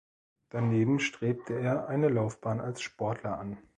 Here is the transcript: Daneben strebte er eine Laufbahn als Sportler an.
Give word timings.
Daneben 0.49 0.99
strebte 0.99 1.53
er 1.59 1.87
eine 1.87 2.09
Laufbahn 2.09 2.59
als 2.59 2.81
Sportler 2.81 3.37
an. 3.37 3.59